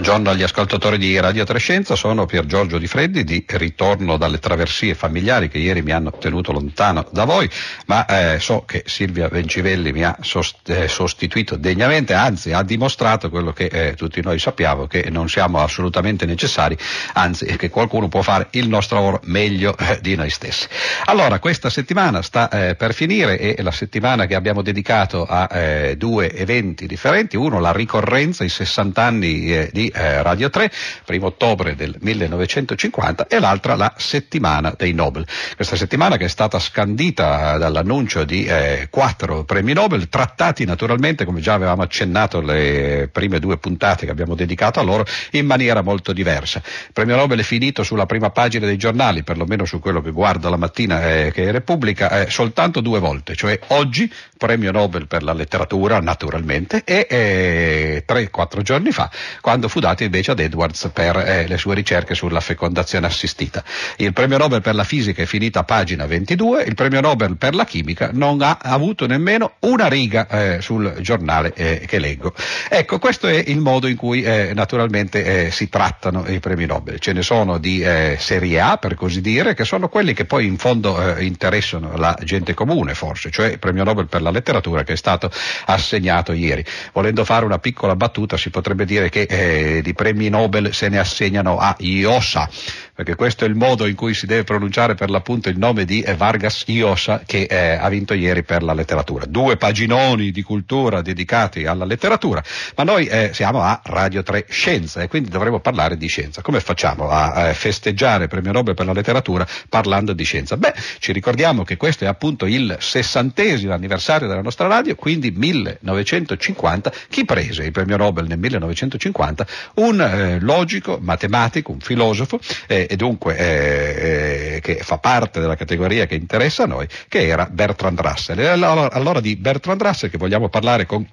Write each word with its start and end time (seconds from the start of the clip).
Buongiorno 0.00 0.30
agli 0.30 0.42
ascoltatori 0.42 0.96
di 0.96 1.20
Radio 1.20 1.44
Trescenza, 1.44 1.94
sono 1.94 2.24
Pier 2.24 2.46
Giorgio 2.46 2.78
Di 2.78 2.86
Freddi 2.86 3.22
di 3.22 3.44
ritorno 3.46 4.16
dalle 4.16 4.38
traversie 4.38 4.94
familiari 4.94 5.50
che 5.50 5.58
ieri 5.58 5.82
mi 5.82 5.92
hanno 5.92 6.10
tenuto 6.10 6.52
lontano 6.52 7.06
da 7.12 7.26
voi, 7.26 7.46
ma 7.84 8.06
eh, 8.06 8.40
so 8.40 8.64
che 8.64 8.82
Silvia 8.86 9.28
Vencivelli 9.28 9.92
mi 9.92 10.02
ha 10.02 10.16
sost- 10.22 10.70
eh, 10.70 10.88
sostituito 10.88 11.56
degnamente, 11.56 12.14
anzi 12.14 12.52
ha 12.52 12.62
dimostrato 12.62 13.28
quello 13.28 13.52
che 13.52 13.66
eh, 13.66 13.94
tutti 13.94 14.22
noi 14.22 14.38
sappiamo, 14.38 14.86
che 14.86 15.10
non 15.10 15.28
siamo 15.28 15.58
assolutamente 15.58 16.24
necessari, 16.24 16.78
anzi 17.12 17.44
che 17.56 17.68
qualcuno 17.68 18.08
può 18.08 18.22
fare 18.22 18.46
il 18.52 18.70
nostro 18.70 18.96
lavoro 18.96 19.20
meglio 19.24 19.76
eh, 19.76 19.98
di 20.00 20.14
noi 20.14 20.30
stessi. 20.30 20.66
Allora, 21.04 21.38
questa 21.40 21.68
settimana 21.68 22.22
sta 22.22 22.48
eh, 22.48 22.74
per 22.74 22.94
finire 22.94 23.38
e 23.38 23.62
la 23.62 23.70
settimana 23.70 24.24
che 24.24 24.34
abbiamo 24.34 24.62
dedicato 24.62 25.26
a 25.26 25.46
eh, 25.52 25.96
due 25.98 26.32
eventi 26.32 26.86
differenti, 26.86 27.36
uno 27.36 27.60
la 27.60 27.72
ricorrenza, 27.72 28.44
i 28.44 28.48
60 28.48 29.02
anni 29.02 29.68
di 29.70 29.88
eh, 29.94 30.22
Radio 30.22 30.50
3, 30.50 30.70
primo 31.04 31.26
ottobre 31.26 31.74
del 31.74 31.96
1950 32.00 33.26
e 33.26 33.38
l'altra 33.38 33.74
la 33.74 33.92
settimana 33.96 34.74
dei 34.76 34.92
Nobel. 34.92 35.26
Questa 35.54 35.76
settimana 35.76 36.16
che 36.16 36.24
è 36.24 36.28
stata 36.28 36.58
scandita 36.58 37.58
dall'annuncio 37.58 38.24
di 38.24 38.44
eh, 38.44 38.88
quattro 38.90 39.44
premi 39.44 39.72
Nobel, 39.72 40.08
trattati 40.08 40.64
naturalmente, 40.64 41.24
come 41.24 41.40
già 41.40 41.54
avevamo 41.54 41.82
accennato 41.82 42.40
le 42.40 43.08
prime 43.12 43.38
due 43.38 43.58
puntate 43.58 44.06
che 44.06 44.12
abbiamo 44.12 44.34
dedicato 44.34 44.80
a 44.80 44.82
loro, 44.82 45.04
in 45.32 45.46
maniera 45.46 45.82
molto 45.82 46.12
diversa. 46.12 46.62
Il 46.64 46.92
premio 46.92 47.16
Nobel 47.16 47.40
è 47.40 47.42
finito 47.42 47.82
sulla 47.82 48.06
prima 48.06 48.30
pagina 48.30 48.66
dei 48.66 48.76
giornali, 48.76 49.22
perlomeno 49.22 49.64
su 49.64 49.78
quello 49.80 50.00
che 50.00 50.10
guarda 50.10 50.48
la 50.48 50.56
mattina 50.56 51.08
eh, 51.08 51.30
che 51.32 51.48
è 51.48 51.50
Repubblica, 51.50 52.22
eh, 52.22 52.30
soltanto 52.30 52.80
due 52.80 52.98
volte, 52.98 53.34
cioè 53.34 53.58
oggi 53.68 54.10
premio 54.40 54.72
Nobel 54.72 55.06
per 55.06 55.22
la 55.22 55.34
letteratura 55.34 56.00
naturalmente 56.00 56.82
e 56.82 57.06
eh, 57.10 58.02
tre, 58.06 58.30
quattro 58.30 58.62
giorni 58.62 58.90
fa, 58.90 59.10
quando 59.42 59.68
fu 59.68 59.80
dato 59.80 60.02
invece 60.02 60.30
ad 60.30 60.40
Edwards 60.40 60.90
per 60.94 61.14
eh, 61.18 61.46
le 61.46 61.58
sue 61.58 61.74
ricerche 61.74 62.14
sulla 62.14 62.40
fecondazione 62.40 63.06
assistita. 63.06 63.62
Il 63.96 64.14
premio 64.14 64.38
Nobel 64.38 64.62
per 64.62 64.74
la 64.74 64.84
fisica 64.84 65.20
è 65.20 65.26
finito 65.26 65.58
a 65.58 65.64
pagina 65.64 66.06
22, 66.06 66.62
il 66.62 66.74
premio 66.74 67.02
Nobel 67.02 67.36
per 67.36 67.54
la 67.54 67.66
chimica 67.66 68.08
non 68.14 68.40
ha 68.40 68.56
avuto 68.62 69.06
nemmeno 69.06 69.56
una 69.60 69.88
riga 69.88 70.26
eh, 70.26 70.62
sul 70.62 70.96
giornale 71.00 71.52
eh, 71.54 71.84
che 71.86 71.98
leggo. 71.98 72.32
Ecco, 72.70 72.98
questo 72.98 73.26
è 73.26 73.44
il 73.46 73.58
modo 73.58 73.88
in 73.88 73.96
cui 73.96 74.22
eh, 74.22 74.52
naturalmente 74.54 75.46
eh, 75.46 75.50
si 75.50 75.68
trattano 75.68 76.26
i 76.26 76.40
premi 76.40 76.64
Nobel. 76.64 76.98
Ce 76.98 77.12
ne 77.12 77.20
sono 77.20 77.58
di 77.58 77.84
serie 78.16 78.60
A, 78.60 78.78
per 78.78 78.94
così 78.94 79.20
dire, 79.20 79.54
che 79.54 79.64
sono 79.64 79.90
quelli 79.90 80.14
che 80.14 80.24
poi 80.24 80.46
in 80.46 80.56
fondo 80.56 81.18
interessano 81.18 81.96
la 81.96 82.16
gente 82.22 82.54
comune, 82.54 82.94
forse, 82.94 83.30
cioè 83.30 83.48
il 83.48 83.58
premio 83.58 83.84
Nobel 83.84 84.06
per 84.06 84.22
la 84.22 84.29
letteratura 84.30 84.82
che 84.82 84.94
è 84.94 84.96
stato 84.96 85.30
assegnato 85.66 86.32
ieri. 86.32 86.64
Volendo 86.92 87.24
fare 87.24 87.44
una 87.44 87.58
piccola 87.58 87.96
battuta, 87.96 88.36
si 88.36 88.50
potrebbe 88.50 88.84
dire 88.84 89.08
che 89.08 89.80
di 89.82 89.94
premi 89.94 90.28
Nobel 90.28 90.72
se 90.72 90.88
ne 90.88 90.98
assegnano 90.98 91.58
a 91.58 91.74
Iosa, 91.78 92.48
perché 92.94 93.14
questo 93.14 93.44
è 93.44 93.48
il 93.48 93.54
modo 93.54 93.86
in 93.86 93.94
cui 93.94 94.14
si 94.14 94.26
deve 94.26 94.44
pronunciare 94.44 94.94
per 94.94 95.10
l'appunto 95.10 95.48
il 95.48 95.58
nome 95.58 95.84
di 95.84 96.04
Vargas 96.16 96.64
Llosa 96.66 97.22
che 97.24 97.46
eh, 97.48 97.72
ha 97.72 97.88
vinto 97.88 98.14
ieri 98.14 98.42
per 98.42 98.62
la 98.62 98.74
letteratura. 98.74 99.24
Due 99.26 99.56
paginoni 99.56 100.30
di 100.30 100.42
cultura 100.42 101.00
dedicati 101.00 101.64
alla 101.66 101.84
letteratura, 101.84 102.42
ma 102.76 102.84
noi 102.84 103.06
eh, 103.06 103.30
siamo 103.32 103.62
a 103.62 103.80
Radio 103.84 104.22
3 104.22 104.46
Scienza 104.48 105.00
e 105.00 105.08
quindi 105.08 105.30
dovremo 105.30 105.60
parlare 105.60 105.96
di 105.96 106.06
scienza. 106.06 106.42
Come 106.42 106.60
facciamo 106.60 107.08
a, 107.08 107.32
a 107.32 107.52
festeggiare 107.54 108.24
il 108.24 108.28
premio 108.28 108.52
Nobel 108.52 108.74
per 108.74 108.84
la 108.86 108.92
letteratura 108.92 109.46
parlando 109.68 110.12
di 110.12 110.24
scienza? 110.24 110.56
Beh, 110.56 110.74
ci 110.98 111.12
ricordiamo 111.12 111.64
che 111.64 111.76
questo 111.76 112.04
è 112.04 112.06
appunto 112.06 112.46
il 112.46 112.76
sessantesimo 112.80 113.72
anniversario 113.72 114.19
della 114.26 114.42
nostra 114.42 114.66
radio, 114.66 114.94
quindi 114.94 115.30
1950. 115.30 116.92
Chi 117.08 117.24
prese 117.24 117.64
il 117.64 117.72
premio 117.72 117.96
Nobel 117.96 118.26
nel 118.26 118.38
1950? 118.38 119.46
Un 119.76 120.00
eh, 120.00 120.40
logico, 120.40 120.98
matematico, 121.00 121.72
un 121.72 121.80
filosofo 121.80 122.40
eh, 122.66 122.86
e 122.88 122.96
dunque 122.96 123.36
eh, 123.36 124.54
eh, 124.56 124.60
che 124.60 124.76
fa 124.82 124.98
parte 124.98 125.40
della 125.40 125.56
categoria 125.56 126.06
che 126.06 126.14
interessa 126.14 126.64
a 126.64 126.66
noi, 126.66 126.86
che 127.08 127.26
era 127.26 127.48
Bertrand 127.50 128.00
Russell. 128.00 128.38
E 128.38 128.46
allora, 128.46 128.90
allora 128.90 129.20
di 129.20 129.36
Bertrand 129.36 129.82
Russell 129.82 130.10
che 130.10 130.18
vogliamo 130.18 130.48
parlare 130.48 130.86
con 130.86 131.06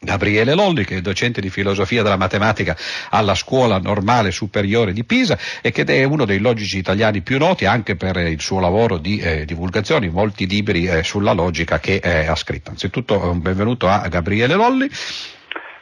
Gabriele 0.00 0.54
Lolli, 0.54 0.84
che 0.84 0.98
è 0.98 1.00
docente 1.00 1.40
di 1.40 1.50
filosofia 1.50 2.04
della 2.04 2.16
matematica 2.16 2.76
alla 3.10 3.34
scuola 3.34 3.78
normale 3.78 4.30
superiore 4.30 4.92
di 4.92 5.02
Pisa 5.04 5.36
e 5.60 5.72
che 5.72 5.82
è 5.82 6.04
uno 6.04 6.24
dei 6.24 6.38
logici 6.38 6.78
italiani 6.78 7.20
più 7.20 7.36
noti 7.38 7.64
anche 7.64 7.96
per 7.96 8.16
il 8.16 8.40
suo 8.40 8.60
lavoro 8.60 8.98
di 8.98 9.18
eh, 9.18 9.44
divulgazione, 9.44 10.08
molti 10.08 10.46
libri 10.46 10.86
eh, 10.86 11.02
sulla 11.02 11.32
logica 11.32 11.80
che 11.80 11.96
eh, 11.96 12.26
ha 12.26 12.36
scritto. 12.36 12.70
Anzitutto 12.70 13.18
un 13.18 13.42
benvenuto 13.42 13.88
a 13.88 14.06
Gabriele 14.06 14.54
Lolli. 14.54 14.88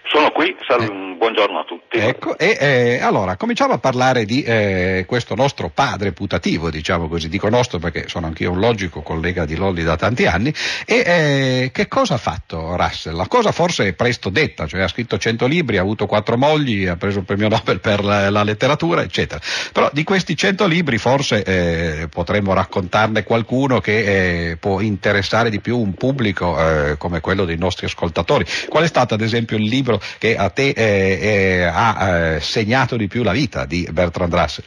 Sono 0.09 0.31
qui, 0.31 0.57
sal- 0.67 1.16
buongiorno 1.17 1.59
a 1.59 1.65
tutti. 1.65 1.99
Ecco, 1.99 2.39
e 2.39 2.57
eh, 2.59 3.01
allora 3.01 3.37
cominciamo 3.37 3.73
a 3.73 3.79
parlare 3.79 4.25
di 4.25 4.43
eh, 4.43 5.05
questo 5.07 5.35
nostro 5.35 5.71
padre 5.73 6.13
putativo, 6.13 6.71
diciamo 6.71 7.09
così, 7.09 7.29
dico 7.29 7.49
nostro 7.49 7.79
perché 7.79 8.09
sono 8.09 8.27
anch'io 8.27 8.53
un 8.53 8.61
logico 8.61 9.03
collega 9.03 9.45
di 9.45 9.57
Lolli 9.57 9.83
da 9.83 9.97
tanti 9.97 10.27
anni, 10.27 10.53
e 10.85 10.95
eh, 10.95 11.71
che 11.73 11.89
cosa 11.89 12.15
ha 12.15 12.19
fatto 12.19 12.77
Russell? 12.77 13.17
La 13.17 13.27
cosa 13.27 13.53
forse 13.53 13.89
è 13.89 13.93
presto 13.95 14.29
detta, 14.31 14.67
cioè 14.67 14.83
ha 14.83 14.89
scritto 14.89 15.19
100 15.19 15.47
libri, 15.47 15.79
ha 15.79 15.83
avuto 15.83 16.07
quattro 16.07 16.37
mogli, 16.37 16.87
ha 16.87 16.97
preso 16.97 17.19
il 17.19 17.25
premio 17.25 17.49
Nobel 17.49 17.81
per 17.81 18.05
la, 18.05 18.31
la 18.31 18.43
letteratura, 18.43 19.03
eccetera. 19.03 19.41
Però 19.73 19.91
di 19.93 20.05
questi 20.05 20.37
100 20.37 20.67
libri 20.67 20.99
forse 20.99 21.43
eh, 21.43 22.09
potremmo 22.09 22.53
raccontarne 22.53 23.25
qualcuno 23.25 23.81
che 23.81 24.51
eh, 24.51 24.57
può 24.57 24.81
interessare 24.81 25.51
di 25.51 25.61
più 25.61 25.79
un 25.79 25.95
pubblico 25.95 26.59
eh, 26.59 26.97
come 26.97 27.21
quello 27.21 27.45
dei 27.45 27.59
nostri 27.59 27.87
ascoltatori. 27.87 28.45
Qual 28.69 28.85
è 28.85 28.89
stato 28.89 29.15
ad 29.15 29.21
esempio 29.21 29.57
il 29.57 29.65
libro 29.65 30.01
che 30.19 30.37
a 30.37 30.51
te 30.51 30.75
eh, 31.13 31.63
ha 31.65 32.41
segnato 32.41 32.97
di 32.97 33.07
più 33.09 33.23
la 33.23 33.33
vita 33.33 33.65
di 33.65 33.87
Bertrand 33.91 34.35
Russell? 34.35 34.65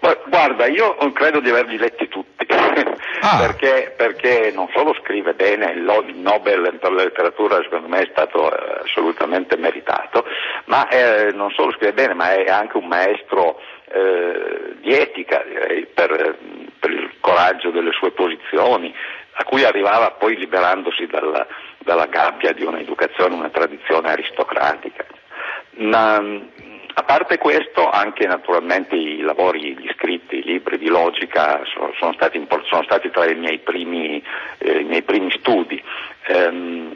Guarda, 0.00 0.66
io 0.66 0.96
credo 1.12 1.40
di 1.40 1.50
averli 1.50 1.76
letti 1.76 2.08
tutti, 2.08 2.46
ah. 2.48 3.38
perché, 3.38 3.92
perché, 3.96 4.50
non 4.54 4.68
solo 4.72 4.94
scrive 5.02 5.34
bene, 5.34 5.72
il 5.72 5.82
Nobel 6.14 6.78
per 6.80 6.92
la 6.92 7.02
letteratura 7.02 7.60
secondo 7.62 7.88
me 7.88 8.00
è 8.00 8.08
stato 8.10 8.50
eh, 8.50 8.80
assolutamente 8.84 9.56
meritato, 9.56 10.24
ma 10.66 10.88
eh, 10.88 11.32
non 11.32 11.50
solo 11.50 11.72
scrive 11.72 11.92
bene, 11.92 12.14
ma 12.14 12.32
è 12.32 12.48
anche 12.48 12.78
un 12.78 12.86
maestro 12.86 13.60
eh, 13.92 14.76
di 14.80 14.94
etica, 14.94 15.44
direi, 15.46 15.84
per, 15.92 16.38
per, 16.78 16.90
il 16.90 17.10
coraggio 17.20 17.70
delle 17.70 17.92
sue 17.92 18.12
posizioni, 18.12 18.94
a 19.32 19.44
cui 19.44 19.64
arrivava 19.64 20.12
poi 20.12 20.36
liberandosi 20.36 21.06
dalla, 21.06 21.46
dalla 21.84 22.06
gabbia 22.06 22.52
di 22.52 22.64
un'educazione, 22.64 23.34
una 23.34 23.50
tradizione 23.50 24.10
aristocratica. 24.10 25.06
Ma, 25.78 26.16
a 26.94 27.02
parte 27.02 27.38
questo, 27.38 27.88
anche 27.88 28.26
naturalmente 28.26 28.94
i 28.96 29.20
lavori, 29.20 29.76
gli 29.76 29.88
scritti, 29.94 30.38
i 30.38 30.42
libri 30.42 30.78
di 30.78 30.88
logica 30.88 31.62
sono, 31.72 31.92
sono, 31.98 32.12
stati, 32.12 32.44
sono 32.68 32.82
stati, 32.82 33.10
tra 33.10 33.24
i 33.30 33.34
miei 33.34 33.58
primi, 33.58 34.22
eh, 34.58 34.80
i 34.80 34.84
miei 34.84 35.02
primi 35.02 35.30
studi. 35.38 35.82
Ehm, 36.26 36.94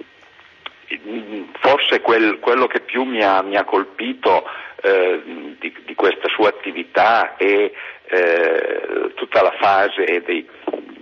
forse 1.60 2.00
quel, 2.00 2.38
quello 2.40 2.66
che 2.66 2.80
più 2.80 3.04
mi 3.04 3.22
ha, 3.22 3.40
mi 3.42 3.56
ha 3.56 3.64
colpito 3.64 4.44
eh, 4.82 5.22
di, 5.58 5.74
di, 5.84 5.94
questa 5.94 6.28
sua 6.28 6.48
attività 6.48 7.36
è 7.36 7.72
eh, 8.06 9.12
tutta 9.14 9.42
la 9.42 9.54
fase 9.58 10.22
dei 10.24 10.46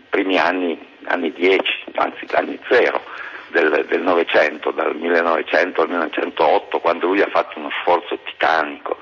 primi 0.09 0.39
anni, 0.39 0.79
anni 1.05 1.33
10, 1.33 1.85
anzi 1.95 2.27
anni 2.33 2.59
0 2.69 3.31
del 3.53 4.01
Novecento, 4.03 4.71
dal 4.71 4.97
1900 4.97 5.83
al 5.83 5.89
1908, 5.89 6.81
quando 6.81 7.07
lui 7.07 7.21
ha 7.21 7.29
fatto 7.29 7.59
uno 7.59 7.71
sforzo 7.81 8.19
titanico 8.25 8.97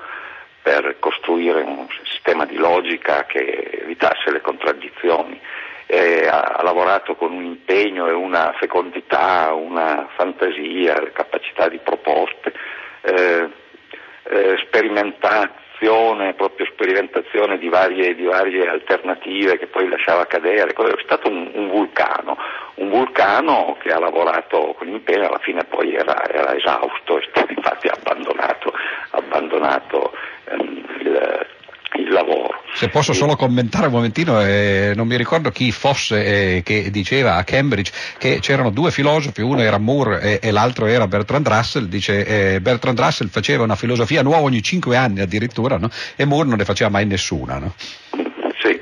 per 0.61 0.97
costruire 0.99 1.61
un 1.61 1.87
sistema 2.03 2.45
di 2.45 2.55
logica 2.55 3.25
che 3.25 3.79
evitasse 3.81 4.31
le 4.31 4.41
contraddizioni. 4.41 5.39
E 5.87 6.27
ha, 6.27 6.41
ha 6.41 6.63
lavorato 6.63 7.15
con 7.15 7.33
un 7.33 7.43
impegno 7.43 8.07
e 8.07 8.13
una 8.13 8.53
fecondità, 8.57 9.51
una 9.53 10.07
fantasia, 10.15 11.11
capacità 11.11 11.67
di 11.67 11.79
proposte, 11.79 12.53
eh, 13.01 13.49
eh, 14.23 14.57
sperimentazione, 14.65 16.33
proprio 16.35 16.65
sperimentazione 16.67 17.57
di 17.57 17.67
varie, 17.67 18.15
di 18.15 18.23
varie, 18.23 18.69
alternative 18.69 19.57
che 19.57 19.67
poi 19.67 19.89
lasciava 19.89 20.27
cadere, 20.27 20.71
è 20.71 21.03
stato 21.03 21.29
un, 21.29 21.49
un, 21.53 21.69
vulcano, 21.69 22.37
un 22.81 22.89
vulcano 22.89 23.77
che 23.81 23.89
ha 23.89 23.99
lavorato 23.99 24.75
con 24.77 24.87
impegno, 24.87 25.27
alla 25.27 25.39
fine 25.41 25.63
poi 25.65 25.93
era, 25.93 26.27
era 26.27 26.55
esausto 26.55 27.19
e 27.21 27.53
infatti 27.55 27.87
ha 27.87 27.95
abbandonato, 27.97 28.73
abbandonato 29.11 30.11
ehm, 30.45 30.85
il, 30.99 31.47
il 31.99 32.09
lavoro. 32.09 32.59
Se 32.73 32.89
posso 32.89 33.13
solo 33.13 33.35
commentare 33.35 33.87
un 33.87 33.93
momentino, 33.93 34.41
eh, 34.41 34.93
non 34.95 35.05
mi 35.05 35.15
ricordo 35.15 35.51
chi 35.51 35.71
fosse 35.71 36.23
eh, 36.55 36.63
che 36.63 36.89
diceva 36.89 37.35
a 37.35 37.43
Cambridge 37.43 37.91
che 38.17 38.39
c'erano 38.39 38.71
due 38.71 38.89
filosofi, 38.89 39.41
uno 39.41 39.61
era 39.61 39.77
Moore 39.77 40.21
e, 40.21 40.39
e 40.41 40.51
l'altro 40.51 40.87
era 40.87 41.07
Bertrand 41.07 41.47
Russell, 41.47 41.85
dice 41.85 42.55
eh, 42.55 42.61
Bertrand 42.61 42.99
Russell 42.99 43.27
faceva 43.27 43.63
una 43.63 43.75
filosofia 43.75 44.23
nuova 44.23 44.41
ogni 44.41 44.63
cinque 44.63 44.95
anni 44.95 45.19
addirittura 45.19 45.77
no? 45.77 45.89
e 46.15 46.25
Moore 46.25 46.47
non 46.49 46.57
ne 46.57 46.65
faceva 46.65 46.89
mai 46.89 47.05
nessuna. 47.05 47.59
No? 47.59 47.73
Sì. 48.59 48.79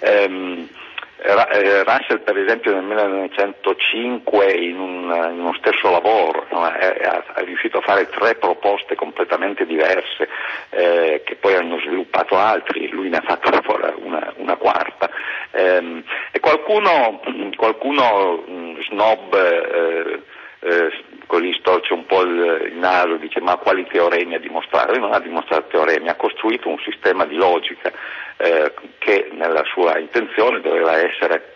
Um, 0.00 0.68
eh, 0.72 0.77
Russell 1.20 2.20
per 2.22 2.38
esempio 2.38 2.72
nel 2.72 2.84
1905 2.84 4.52
in, 4.52 4.78
un, 4.78 5.30
in 5.32 5.40
uno 5.40 5.54
stesso 5.58 5.90
lavoro 5.90 6.46
no, 6.50 6.64
è, 6.68 6.92
è, 6.92 7.44
riuscito 7.44 7.78
a 7.78 7.82
fare 7.82 8.08
tre 8.08 8.36
proposte 8.36 8.94
completamente 8.94 9.66
diverse 9.66 10.28
eh, 10.70 11.22
che 11.24 11.34
poi 11.36 11.56
hanno 11.56 11.78
sviluppato 11.80 12.36
altri, 12.36 12.88
lui 12.90 13.08
ne 13.08 13.16
ha 13.16 13.22
fatto 13.22 13.50
una, 14.02 14.32
una 14.36 14.56
quarta. 14.56 15.10
Eh, 15.50 16.02
e 16.30 16.40
qualcuno, 16.40 17.20
qualcuno 17.56 18.44
snob 18.88 19.34
eh, 19.34 20.22
eh, 20.60 20.90
così 21.28 21.54
storce 21.60 21.92
un 21.92 22.06
po' 22.06 22.22
il, 22.22 22.72
naso, 22.72 23.16
dice 23.16 23.40
ma 23.40 23.56
quali 23.56 23.86
teoremi 23.86 24.34
ha 24.34 24.40
dimostrato? 24.40 24.92
Lui 24.92 25.00
non 25.00 25.12
ha 25.12 25.20
dimostrato 25.20 25.68
teoremi, 25.68 26.08
ha 26.08 26.16
costruito 26.16 26.68
un 26.68 26.78
sistema 26.78 27.24
di 27.26 27.36
logica 27.36 27.92
eh, 28.38 28.72
che 28.98 29.28
nella 29.32 29.62
sua 29.64 29.98
intenzione 29.98 30.60
doveva 30.60 30.96
essere 30.96 31.52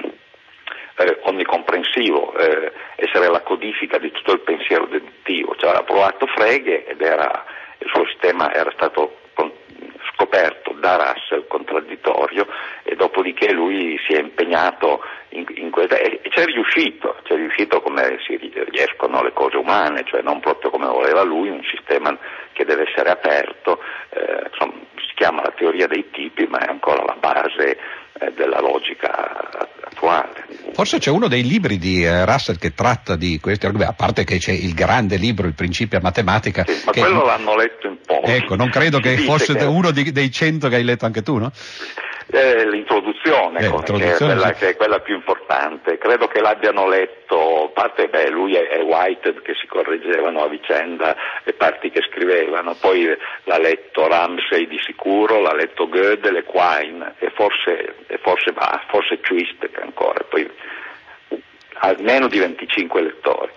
eh, 0.96 1.18
onnicomprensivo, 1.22 2.36
eh, 2.36 2.72
essere 2.96 3.28
la 3.28 3.40
codifica 3.40 3.98
di 3.98 4.12
tutto 4.12 4.32
il 4.32 4.40
pensiero 4.40 4.86
deduttivo, 4.86 5.56
cioè 5.56 5.74
ha 5.74 5.82
provato 5.82 6.26
Frege 6.26 6.86
ed 6.86 7.00
era, 7.00 7.44
il 7.78 7.88
suo 7.88 8.06
sistema 8.06 8.52
era 8.52 8.70
stato 8.72 9.21
da 10.82 10.96
Russell 10.96 11.46
contraddittorio 11.46 12.44
e 12.82 12.96
dopodiché 12.96 13.52
lui 13.52 13.96
si 14.04 14.14
è 14.14 14.20
impegnato 14.20 15.00
in, 15.30 15.46
in 15.54 15.70
questa, 15.70 15.96
e 15.96 16.20
c'è 16.28 16.44
riuscito, 16.44 17.16
c'è 17.22 17.36
riuscito 17.36 17.80
come 17.80 18.18
si 18.26 18.36
riescono 18.70 19.22
le 19.22 19.32
cose 19.32 19.56
umane, 19.56 20.02
cioè 20.04 20.22
non 20.22 20.40
proprio 20.40 20.70
come 20.70 20.86
voleva 20.86 21.22
lui, 21.22 21.48
un 21.48 21.62
sistema 21.62 22.18
che 22.52 22.64
deve 22.64 22.90
essere 22.90 23.10
aperto, 23.10 23.80
eh, 24.10 24.48
insomma, 24.50 24.74
si 24.96 25.14
chiama 25.14 25.42
la 25.42 25.52
teoria 25.54 25.86
dei 25.86 26.10
tipi 26.10 26.46
ma 26.48 26.58
è 26.58 26.68
ancora 26.68 27.04
la 27.04 27.16
base 27.18 27.78
della 28.30 28.60
logica 28.60 29.50
attuale. 29.84 30.46
Forse 30.72 30.98
c'è 30.98 31.10
uno 31.10 31.28
dei 31.28 31.42
libri 31.42 31.78
di 31.78 32.04
eh, 32.04 32.24
Russell 32.24 32.56
che 32.56 32.74
tratta 32.74 33.16
di 33.16 33.38
questi 33.40 33.66
argomenti, 33.66 33.92
a 33.92 33.96
parte 33.96 34.24
che 34.24 34.38
c'è 34.38 34.52
il 34.52 34.74
grande 34.74 35.16
libro, 35.16 35.46
Il 35.46 35.54
principio 35.54 35.98
a 35.98 36.00
matematica. 36.00 36.64
Sì, 36.66 36.82
ma 36.84 36.92
quello 36.92 37.24
l'hanno 37.24 37.56
letto 37.56 37.86
in 37.88 37.98
pochi. 38.04 38.30
Ecco, 38.30 38.56
non 38.56 38.70
credo 38.70 38.98
che 38.98 39.18
fosse 39.18 39.54
che... 39.54 39.64
uno 39.64 39.90
di, 39.90 40.12
dei 40.12 40.30
cento 40.30 40.68
che 40.68 40.76
hai 40.76 40.84
letto 40.84 41.04
anche 41.04 41.22
tu, 41.22 41.36
no? 41.38 41.52
Eh, 42.30 42.68
l'introduzione, 42.68 43.58
eh, 43.58 43.68
l'introduzione 43.68 44.04
che, 44.04 44.12
è 44.12 44.16
quella, 44.16 44.46
sì. 44.46 44.54
che, 44.54 44.68
è 44.68 44.76
quella, 44.76 45.00
più 45.00 45.14
importante. 45.14 45.98
Credo 45.98 46.28
che 46.28 46.40
l'abbiano 46.40 46.86
letto, 46.86 47.70
parte 47.74 48.08
beh, 48.08 48.30
lui 48.30 48.54
e 48.54 48.80
Whitehead 48.80 49.42
che 49.42 49.54
si 49.54 49.66
correggevano 49.66 50.42
a 50.42 50.48
vicenda 50.48 51.16
le 51.42 51.52
parti 51.54 51.90
che 51.90 52.02
scrivevano, 52.02 52.76
poi 52.80 53.06
l'ha 53.44 53.58
letto 53.58 54.06
Ramsey 54.06 54.66
di 54.66 54.78
sicuro, 54.82 55.40
l'ha 55.40 55.54
letto 55.54 55.88
Gödel 55.88 56.36
e 56.36 56.44
Quine 56.44 57.14
e 57.18 57.30
forse, 57.34 57.94
e 58.06 58.18
forse, 58.18 58.52
bah, 58.52 58.82
forse 58.88 59.20
Chuistek 59.20 59.80
ancora. 59.80 60.24
Poi, 60.28 60.50
almeno 61.82 62.28
di 62.28 62.38
25 62.38 63.02
lettori. 63.02 63.50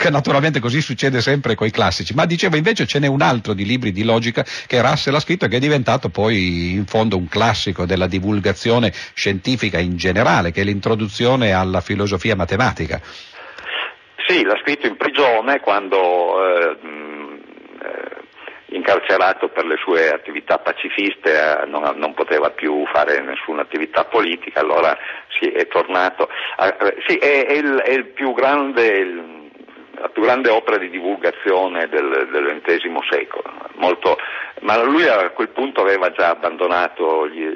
Naturalmente 0.10 0.60
così 0.60 0.80
succede 0.80 1.20
sempre 1.20 1.54
con 1.54 1.66
i 1.66 1.70
classici, 1.70 2.14
ma 2.14 2.24
dicevo 2.24 2.56
invece 2.56 2.86
ce 2.86 2.98
n'è 2.98 3.06
un 3.06 3.20
altro 3.20 3.52
di 3.52 3.64
libri 3.64 3.92
di 3.92 4.04
logica 4.04 4.44
che 4.66 4.80
Russell 4.80 5.14
ha 5.14 5.20
scritto 5.20 5.44
e 5.44 5.48
che 5.48 5.56
è 5.56 5.60
diventato 5.60 6.08
poi 6.08 6.72
in 6.72 6.86
fondo 6.86 7.16
un 7.16 7.28
classico 7.28 7.84
della 7.84 8.06
divulgazione 8.06 8.92
scientifica 9.14 9.78
in 9.78 9.96
generale, 9.96 10.50
che 10.50 10.62
è 10.62 10.64
l'introduzione 10.64 11.52
alla 11.52 11.80
filosofia 11.80 12.36
matematica. 12.36 13.00
Sì, 14.26 14.42
l'ha 14.42 14.58
scritto 14.62 14.86
in 14.86 14.96
prigione 14.96 15.60
quando 15.60 15.96
eh, 16.42 16.76
incarcerato 18.76 19.48
per 19.48 19.64
le 19.64 19.76
sue 19.76 20.10
attività 20.10 20.58
pacifiste, 20.58 21.32
eh, 21.32 21.66
non, 21.66 21.94
non, 21.96 22.14
poteva 22.14 22.50
più 22.50 22.86
fare 22.86 23.20
nessuna 23.20 23.62
attività 23.62 24.04
politica, 24.04 24.60
allora 24.60 24.96
sì, 25.38 25.48
è 25.50 25.66
tornato. 25.66 26.28
Eh, 26.58 27.02
sì, 27.06 27.16
è, 27.16 27.46
è, 27.46 27.52
il, 27.52 27.76
è 27.76 27.90
il 27.90 28.06
più 28.06 28.32
grande, 28.34 28.86
il, 28.86 29.50
la 29.98 30.08
più 30.08 30.22
grande 30.22 30.50
opera 30.50 30.76
di 30.78 30.90
divulgazione 30.90 31.88
del, 31.88 32.28
del 32.30 32.60
XX 32.62 32.98
secolo, 33.10 33.50
molto, 33.76 34.18
ma 34.60 34.82
lui 34.82 35.06
a 35.06 35.30
quel 35.30 35.48
punto 35.48 35.80
aveva 35.80 36.10
già 36.12 36.30
abbandonato 36.30 37.28
gli, 37.28 37.48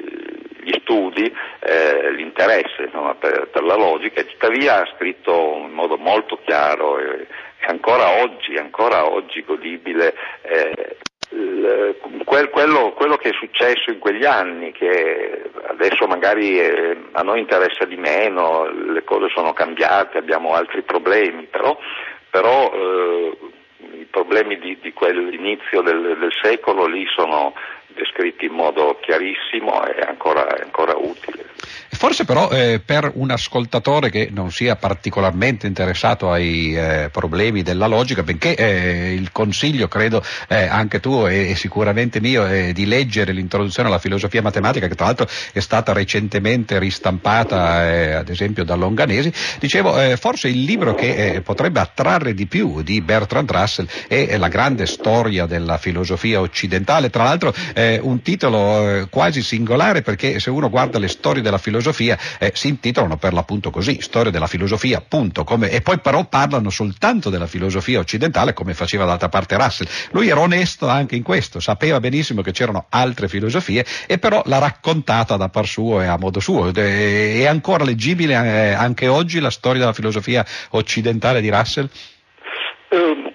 gli 0.63 0.73
studi, 0.81 1.33
eh, 1.59 2.11
l'interesse 2.11 2.83
insomma, 2.85 3.15
per, 3.15 3.47
per, 3.49 3.63
la 3.63 3.75
logica 3.75 4.21
e 4.21 4.25
tuttavia 4.25 4.81
ha 4.81 4.91
scritto 4.95 5.61
in 5.63 5.71
modo 5.71 5.97
molto 5.97 6.39
chiaro 6.43 6.97
e, 6.99 7.27
ancora 7.67 8.21
oggi, 8.21 8.55
ancora 8.55 9.07
oggi 9.09 9.43
godibile 9.43 10.15
eh, 10.41 10.97
quello, 12.25 12.91
quello, 12.91 13.15
che 13.15 13.29
è 13.29 13.33
successo 13.33 13.89
in 13.89 13.99
quegli 13.99 14.25
anni, 14.25 14.71
che 14.71 15.49
adesso 15.67 16.05
magari 16.05 16.59
eh, 16.59 16.97
a 17.11 17.21
noi 17.21 17.39
interessa 17.39 17.85
di 17.85 17.95
meno, 17.95 18.69
le 18.69 19.03
cose 19.03 19.29
sono 19.33 19.53
cambiate, 19.53 20.17
abbiamo 20.17 20.53
altri 20.53 20.81
problemi, 20.81 21.47
però, 21.49 21.77
però 22.29 22.71
eh, 22.73 23.37
i 23.99 24.07
problemi 24.09 24.59
di, 24.59 24.77
di 24.81 24.91
quell'inizio 24.91 25.81
del, 25.81 26.17
del 26.19 26.33
secolo 26.41 26.85
lì 26.85 27.05
sono 27.15 27.53
descritti 27.95 28.45
in 28.45 28.53
modo 28.53 28.97
chiarissimo 29.01 29.85
e 29.85 30.01
ancora, 30.01 30.47
ancora 30.61 30.95
utile. 30.95 31.49
Forse 32.01 32.25
però 32.25 32.49
eh, 32.49 32.81
per 32.83 33.11
un 33.13 33.29
ascoltatore 33.29 34.09
che 34.09 34.29
non 34.31 34.49
sia 34.49 34.75
particolarmente 34.75 35.67
interessato 35.67 36.31
ai 36.31 36.75
eh, 36.75 37.09
problemi 37.11 37.61
della 37.61 37.85
logica, 37.85 38.23
benché 38.23 38.55
eh, 38.55 39.13
il 39.13 39.31
consiglio, 39.31 39.87
credo 39.87 40.23
eh, 40.47 40.65
anche 40.65 40.99
tu 40.99 41.27
e, 41.27 41.53
sicuramente 41.55 42.19
mio, 42.19 42.43
è 42.45 42.71
di 42.71 42.87
leggere 42.87 43.33
l'introduzione 43.33 43.89
alla 43.89 43.99
filosofia 43.99 44.41
matematica, 44.41 44.87
che 44.87 44.95
tra 44.95 45.05
l'altro 45.05 45.27
è 45.53 45.59
stata 45.59 45.93
recentemente 45.93 46.79
ristampata 46.79 47.87
eh, 47.91 48.11
ad 48.13 48.29
esempio 48.29 48.63
da 48.63 48.73
Longanesi, 48.73 49.31
dicevo 49.59 50.01
eh, 50.01 50.17
forse 50.17 50.47
il 50.47 50.63
libro 50.63 50.95
che 50.95 51.41
potrebbe 51.43 51.81
attrarre 51.81 52.33
di 52.33 52.47
più 52.47 52.81
di 52.81 53.01
Bertrand 53.01 53.51
Russell 53.51 53.87
è 54.07 54.37
la 54.37 54.47
grande 54.47 54.87
storia 54.87 55.45
della 55.45 55.77
filosofia 55.77 56.39
occidentale, 56.39 57.11
tra 57.11 57.25
l'altro 57.25 57.53
un 58.01 58.21
titolo 58.21 59.07
quasi 59.09 59.41
singolare 59.41 60.01
perché 60.01 60.39
se 60.39 60.49
uno 60.49 60.69
guarda 60.69 60.99
le 60.99 61.07
storie 61.07 61.41
della 61.41 61.57
filosofia 61.57 62.17
eh, 62.39 62.51
si 62.55 62.67
intitolano 62.69 63.17
per 63.17 63.33
l'appunto 63.33 63.69
così, 63.69 64.01
storia 64.01 64.31
della 64.31 64.47
filosofia, 64.47 65.01
punto, 65.01 65.43
come, 65.43 65.69
e 65.69 65.81
poi 65.81 65.99
però 65.99 66.25
parlano 66.25 66.69
soltanto 66.69 67.29
della 67.29 67.47
filosofia 67.47 67.99
occidentale 67.99 68.53
come 68.53 68.73
faceva 68.73 69.05
d'altra 69.05 69.29
parte 69.29 69.55
Russell. 69.55 69.87
Lui 70.11 70.29
era 70.29 70.39
onesto 70.39 70.87
anche 70.87 71.15
in 71.15 71.23
questo, 71.23 71.59
sapeva 71.59 71.99
benissimo 71.99 72.41
che 72.41 72.51
c'erano 72.51 72.85
altre 72.89 73.27
filosofie 73.27 73.85
e 74.07 74.17
però 74.17 74.41
l'ha 74.45 74.59
raccontata 74.59 75.37
da 75.37 75.49
par 75.49 75.67
suo 75.67 76.01
e 76.01 76.05
a 76.05 76.17
modo 76.17 76.39
suo. 76.39 76.71
È 76.73 77.45
ancora 77.45 77.83
leggibile 77.83 78.33
eh, 78.33 78.71
anche 78.73 79.07
oggi 79.07 79.39
la 79.39 79.49
storia 79.49 79.79
della 79.79 79.93
filosofia 79.93 80.45
occidentale 80.71 81.41
di 81.41 81.49
Russell? 81.49 81.89
Um 82.91 83.30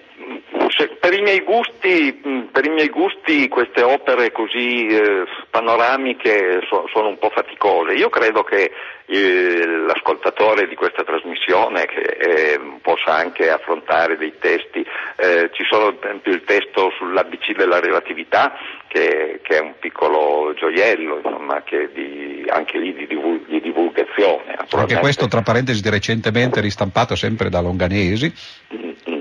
miei 1.27 1.41
gusti, 1.41 2.47
per 2.51 2.65
i 2.65 2.69
miei 2.69 2.87
gusti 2.87 3.49
queste 3.49 3.81
opere 3.81 4.31
così 4.31 4.87
eh, 4.87 5.25
panoramiche 5.49 6.61
so, 6.69 6.87
sono 6.93 7.09
un 7.09 7.17
po' 7.17 7.29
faticose. 7.29 7.93
Io 7.95 8.07
credo 8.07 8.43
che 8.43 8.71
eh, 9.05 9.65
l'ascoltatore 9.85 10.67
di 10.67 10.75
questa 10.75 11.03
trasmissione 11.03 11.85
che, 11.85 11.99
eh, 11.99 12.59
possa 12.81 13.15
anche 13.15 13.49
affrontare 13.49 14.15
dei 14.17 14.33
testi, 14.39 14.85
eh, 15.17 15.49
ci 15.51 15.63
sono 15.69 15.93
per 15.95 16.09
esempio 16.11 16.31
il 16.31 16.43
testo 16.45 16.91
sull'ABC 16.97 17.57
della 17.57 17.81
relatività 17.81 18.53
che, 18.87 19.41
che 19.43 19.57
è 19.57 19.59
un 19.59 19.73
piccolo 19.79 20.53
gioiello, 20.55 21.17
insomma, 21.17 21.61
di, 21.93 22.45
anche 22.47 22.77
lì 22.77 22.93
di, 22.93 23.05
divul- 23.05 23.43
di 23.47 23.59
divulgazione. 23.59 24.55
Anche 24.71 24.99
questo 24.99 25.27
tra 25.27 25.41
parentesi 25.41 25.87
recentemente 25.89 26.61
ristampato 26.61 27.15
sempre 27.15 27.49
da 27.49 27.59
Longanesi. 27.59 28.33
Mm-hmm. 28.73 29.16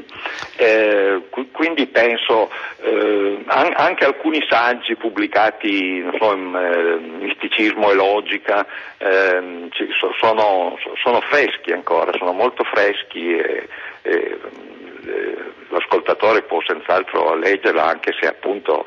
Eh, 0.56 1.22
quindi 1.52 1.86
penso 1.86 2.50
eh, 2.82 3.44
anche 3.46 4.04
alcuni 4.04 4.44
saggi 4.48 4.96
pubblicati 4.96 6.04
so, 6.18 6.32
in 6.32 6.54
eh, 6.54 7.24
misticismo 7.24 7.90
e 7.90 7.94
logica 7.94 8.66
ehm, 8.98 9.68
sono, 10.18 10.78
sono, 11.02 11.20
freschi 11.22 11.72
ancora, 11.72 12.12
sono 12.16 12.32
molto 12.32 12.64
freschi 12.64 13.36
e, 13.36 13.68
e 14.02 14.38
l'ascoltatore 15.68 16.42
può 16.42 16.60
senz'altro 16.62 17.34
leggerla 17.34 17.84
anche 17.84 18.14
se 18.18 18.26
appunto 18.26 18.86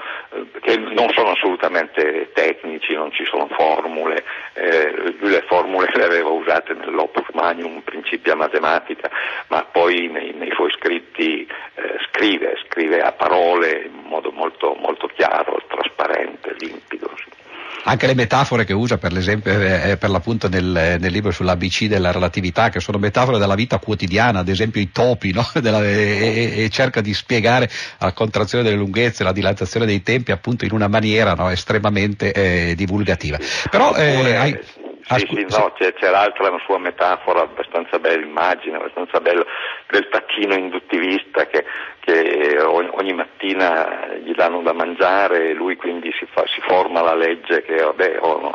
eh, 0.63 0.77
non 0.77 1.09
sono 1.09 1.31
assolutamente 1.31 2.31
tecnici, 2.33 2.93
non 2.93 3.11
ci 3.11 3.25
sono 3.25 3.47
formule, 3.47 4.23
eh, 4.53 5.15
le 5.19 5.43
formule 5.47 5.91
le 5.95 6.03
aveva 6.03 6.29
usate 6.29 6.73
nell'Opus 6.73 7.27
Magnum 7.33 7.81
Principia 7.81 8.35
Matematica, 8.35 9.09
ma 9.47 9.65
poi 9.71 10.07
nei, 10.07 10.33
nei 10.33 10.51
suoi 10.53 10.71
scritti 10.71 11.47
eh, 11.75 11.97
scrive, 12.09 12.57
scrive 12.65 13.01
a 13.01 13.11
parole 13.11 13.83
in 13.85 14.07
modo 14.07 14.31
molto, 14.31 14.75
molto 14.79 15.07
chiaro, 15.07 15.61
trasparente, 15.67 16.55
limpido. 16.59 17.11
Sì. 17.15 17.38
Anche 17.83 18.07
le 18.07 18.13
metafore 18.13 18.65
che 18.65 18.73
usa 18.73 18.97
per 18.97 19.13
l'esempio 19.13 19.51
eh, 19.51 19.97
per 19.97 20.09
l'appunto 20.09 20.49
nel, 20.49 20.97
nel, 20.99 21.11
libro 21.11 21.31
sull'ABC 21.31 21.85
della 21.85 22.11
relatività, 22.11 22.69
che 22.69 22.79
sono 22.79 22.97
metafore 22.97 23.39
della 23.39 23.55
vita 23.55 23.79
quotidiana, 23.79 24.39
ad 24.39 24.49
esempio 24.49 24.81
i 24.81 24.91
topi, 24.91 25.31
no? 25.31 25.47
della, 25.61 25.83
e, 25.83 26.53
e, 26.55 26.69
cerca 26.69 27.01
di 27.01 27.13
spiegare 27.13 27.69
la 27.99 28.11
contrazione 28.11 28.63
delle 28.63 28.75
lunghezze, 28.75 29.23
la 29.23 29.31
dilatazione 29.31 29.85
dei 29.85 30.03
tempi 30.03 30.31
appunto 30.31 30.65
in 30.65 30.71
una 30.71 30.87
maniera 30.87 31.33
no? 31.33 31.49
estremamente 31.49 32.31
eh, 32.31 32.75
divulgativa. 32.75 33.39
Però, 33.69 33.95
eh, 33.95 34.35
hai... 34.35 34.59
Ah, 35.11 35.17
sì, 35.17 35.25
sì, 35.25 35.45
no, 35.49 35.71
c'è, 35.75 35.91
c'è, 35.93 36.11
l'altra, 36.11 36.49
una 36.49 36.61
sua 36.65 36.77
metafora 36.77 37.41
abbastanza 37.41 37.97
bella, 37.97 38.23
immagine, 38.23 38.77
abbastanza 38.77 39.19
bella, 39.19 39.43
del 39.89 40.07
tacchino 40.07 40.53
induttivista 40.53 41.47
che, 41.47 41.65
che 41.99 42.61
ogni 42.61 43.13
mattina 43.13 44.05
gli 44.23 44.33
danno 44.33 44.61
da 44.61 44.71
mangiare 44.71 45.49
e 45.49 45.53
lui 45.53 45.77
quindi 45.77 46.11
si, 46.11 46.27
fa, 46.31 46.45
si 46.45 46.61
forma 46.61 47.01
la 47.01 47.15
legge 47.15 47.63
che 47.63 47.77
vabbè, 47.77 48.17
oh, 48.19 48.53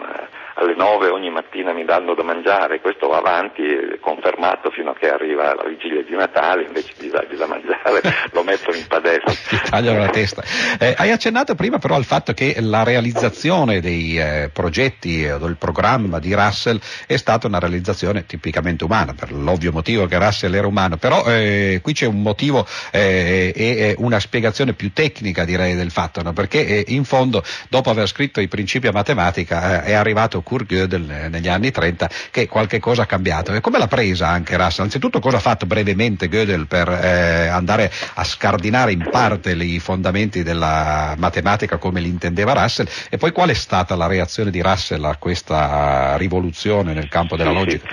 alle 0.54 0.74
9 0.76 1.08
ogni 1.08 1.30
mattina 1.30 1.72
mi 1.72 1.84
danno 1.84 2.14
da 2.14 2.22
mangiare, 2.22 2.80
questo 2.80 3.08
va 3.08 3.18
avanti, 3.18 3.62
confermato 4.00 4.70
fino 4.70 4.90
a 4.90 4.94
che 4.94 5.10
arriva 5.10 5.54
la 5.54 5.64
vigilia 5.64 6.02
di 6.02 6.14
Natale, 6.14 6.64
invece 6.64 6.92
di 6.98 7.08
dargli 7.08 7.34
da 7.34 7.46
mangiare 7.46 8.00
lo 8.32 8.42
mettono 8.44 8.76
in 8.76 8.86
padella. 8.86 9.32
tagliano 9.68 9.98
la 9.98 10.08
testa. 10.08 10.42
Eh, 10.78 10.94
hai 10.96 11.10
accennato 11.10 11.54
prima 11.54 11.78
però 11.78 11.96
al 11.96 12.04
fatto 12.04 12.32
che 12.34 12.54
la 12.60 12.84
realizzazione 12.84 13.80
dei 13.80 14.18
eh, 14.18 14.50
progetti 14.52 15.26
o 15.26 15.38
del 15.38 15.56
programma 15.56 16.20
di 16.20 16.32
Russell 16.34 16.80
è 17.06 17.16
stata 17.16 17.46
una 17.46 17.58
realizzazione 17.58 18.24
tipicamente 18.26 18.84
umana, 18.84 19.14
per 19.14 19.32
l'ovvio 19.32 19.72
motivo 19.72 20.06
che 20.06 20.18
Russell 20.18 20.54
era 20.54 20.66
umano, 20.66 20.96
però 20.98 21.24
eh, 21.26 21.80
qui 21.82 21.92
c'è 21.92 22.06
un 22.06 22.22
motivo 22.22 22.64
eh, 22.92 23.52
e 23.54 23.94
una 23.98 24.20
spiegazione 24.20 24.74
più 24.74 24.92
tecnica 24.92 25.44
direi 25.44 25.74
del 25.74 25.90
fatto, 25.90 26.22
no? 26.22 26.32
perché 26.32 26.64
eh, 26.66 26.84
in 26.88 27.04
fondo 27.04 27.42
dopo 27.68 27.90
aver 27.90 28.06
scritto 28.06 28.40
i 28.40 28.48
principi 28.48 28.86
a 28.86 28.92
matematica 28.92 29.82
eh, 29.82 29.90
è 29.90 29.92
arrivato 29.94 30.42
Kurt 30.44 30.66
Gödel 30.66 31.28
negli 31.28 31.48
anni 31.48 31.72
30 31.72 32.08
che 32.30 32.46
qualche 32.46 32.78
cosa 32.78 33.02
ha 33.02 33.06
cambiato. 33.06 33.52
E 33.52 33.60
come 33.60 33.78
l'ha 33.78 33.88
presa 33.88 34.28
anche 34.28 34.56
Russell? 34.56 34.84
Anzitutto 34.84 35.18
cosa 35.18 35.38
ha 35.38 35.40
fatto 35.40 35.66
brevemente 35.66 36.28
Gödel 36.28 36.68
per 36.68 36.88
eh, 36.88 37.48
andare 37.48 37.90
a 38.14 38.22
scardinare 38.22 38.92
in 38.92 39.08
parte 39.08 39.50
i 39.52 39.80
fondamenti 39.80 40.44
della 40.44 41.14
matematica 41.18 41.78
come 41.78 42.00
li 42.00 42.08
intendeva 42.08 42.52
Russell 42.52 42.86
e 43.10 43.16
poi 43.16 43.32
qual 43.32 43.48
è 43.48 43.54
stata 43.54 43.96
la 43.96 44.06
reazione 44.06 44.52
di 44.52 44.62
Russell 44.62 45.02
a 45.04 45.16
questa 45.16 46.16
rivoluzione 46.16 46.92
nel 46.92 47.08
campo 47.08 47.36
della 47.36 47.50
logica? 47.50 47.88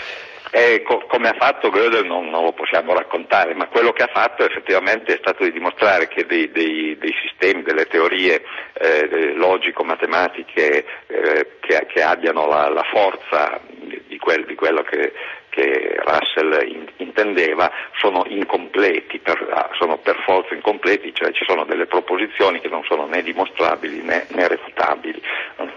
Eh, 0.53 0.81
co- 0.84 1.05
come 1.08 1.29
ha 1.29 1.36
fatto 1.38 1.70
Gödel 1.70 2.05
non, 2.05 2.29
non, 2.29 2.43
lo 2.43 2.51
possiamo 2.51 2.93
raccontare, 2.93 3.53
ma 3.53 3.67
quello 3.67 3.93
che 3.93 4.03
ha 4.03 4.10
fatto 4.12 4.43
effettivamente 4.43 5.13
è 5.13 5.17
stato 5.17 5.46
di 5.46 5.51
dimostrare 5.53 6.10
che 6.10 6.25
dei, 6.25 6.51
dei, 6.51 6.98
dei 6.98 7.13
sistemi, 7.22 7.63
delle 7.63 7.86
teorie 7.86 8.43
eh, 8.74 9.34
logico-matematiche 9.34 10.86
eh, 11.08 11.48
che, 11.62 11.86
che, 11.88 12.01
abbiano 12.03 12.48
la, 12.48 12.67
la 12.67 12.84
forza 12.84 13.62
di, 13.70 14.17
quel, 14.17 14.43
di, 14.46 14.55
quello 14.55 14.81
che, 14.81 15.13
che 15.51 15.98
Russell 15.98 16.67
in, 16.67 16.88
intendeva 16.98 17.70
sono 17.98 18.24
incompleti, 18.27 19.20
per, 19.20 19.48
ah, 19.51 19.70
sono 19.77 19.98
per 19.98 20.17
forza 20.25 20.55
incompleti, 20.55 21.13
cioè 21.13 21.31
ci 21.31 21.43
sono 21.46 21.65
delle 21.65 21.86
proposizioni 21.86 22.62
che 22.62 22.70
non 22.70 22.84
sono 22.86 23.05
né 23.05 23.22
dimostrabili 23.22 24.01
né, 24.01 24.25
né 24.29 24.48
refutabili 24.48 25.22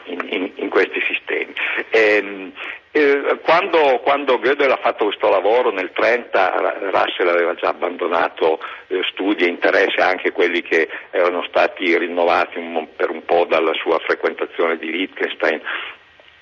in, 0.04 0.26
in, 0.30 0.50
in 0.54 0.68
questi 0.70 1.00
sistemi. 1.06 1.52
E, 1.90 2.16
ehm, 2.16 2.52
eh, 2.96 3.40
quando, 3.42 3.98
quando 4.04 4.38
Gödel 4.38 4.70
ha 4.70 4.78
fatto 4.80 5.06
questo 5.06 5.28
lavoro 5.28 5.72
nel 5.72 5.90
30 5.92 6.90
Russell 6.92 7.26
aveva 7.26 7.54
già 7.54 7.70
abbandonato 7.70 8.60
eh, 8.86 9.00
studi 9.10 9.42
e 9.42 9.48
interessi, 9.48 9.98
anche 9.98 10.30
quelli 10.30 10.62
che 10.62 10.88
erano 11.10 11.42
stati 11.48 11.98
rinnovati 11.98 12.60
per 12.94 13.10
un 13.10 13.24
po' 13.24 13.46
dalla 13.46 13.72
sua 13.74 13.98
frequentazione 13.98 14.76
di 14.78 14.90
Wittgenstein. 14.90 15.60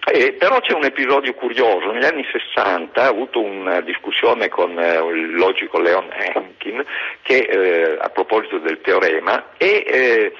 Eh, 0.05 0.33
però 0.33 0.59
c'è 0.61 0.75
un 0.75 0.85
episodio 0.85 1.33
curioso, 1.35 1.93
negli 1.93 2.05
anni 2.05 2.27
60 2.31 3.01
ha 3.01 3.07
avuto 3.07 3.41
una 3.41 3.81
discussione 3.83 4.49
con 4.49 4.77
eh, 4.77 4.97
il 4.97 5.35
logico 5.35 5.79
Leon 5.79 6.09
Henkin 6.11 6.85
che, 7.23 7.37
eh, 7.37 7.99
a 8.01 8.09
proposito 8.09 8.59
del 8.59 8.81
teorema 8.81 9.53
e 9.57 9.85
eh, 9.87 10.33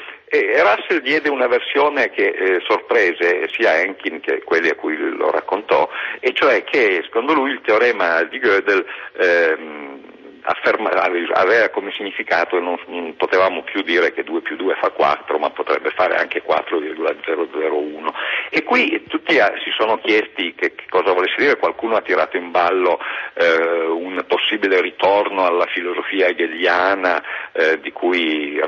Russell 0.63 1.01
diede 1.03 1.29
una 1.29 1.47
versione 1.47 2.11
che 2.11 2.27
eh, 2.27 2.63
sorprese 2.67 3.49
sia 3.53 3.79
Henkin 3.79 4.19
che 4.19 4.43
quelli 4.43 4.69
a 4.69 4.75
cui 4.75 4.97
lo 4.97 5.31
raccontò, 5.31 5.89
e 6.19 6.33
cioè 6.33 6.65
che 6.65 7.01
secondo 7.05 7.33
lui 7.33 7.51
il 7.51 7.61
teorema 7.63 8.23
di 8.25 8.39
Gödel 8.39 8.85
ehm, 9.19 10.12
afferma, 10.43 10.91
aveva 10.91 11.69
come 11.69 11.93
significato 11.93 12.59
non, 12.59 12.79
non, 12.87 13.17
potevamo 13.17 13.63
più 13.63 13.83
dire 13.83 14.13
che 14.13 14.25
2 14.25 14.41
più 14.41 14.57
2 14.57 14.75
fa 14.81 14.91
4, 14.91 15.39
ma 15.39 15.51
potrebbe 15.51 15.91
fare 15.91 16.17
anche 16.17 16.43
4,001. 16.43 18.15
E 18.51 18.63
qui 18.65 19.05
tutti 19.09 19.35
si 19.35 19.71
sono 19.77 19.99
chiesti 19.99 20.55
che, 20.55 20.75
che, 20.75 20.85
cosa 20.89 21.13
volesse 21.13 21.37
dire, 21.39 21.57
qualcuno 21.57 21.97
ha 21.97 22.03
tirato 22.03 22.37
in 22.37 22.51
ballo 22.51 22.99
eh, 23.35 23.87
un 23.87 24.25
possibile 24.27 24.81
ritorno 24.81 25.45
alla 25.45 25.67
filosofia 25.67 26.27
hegeliana 26.27 27.23
eh, 27.53 27.79
cui 27.93 28.61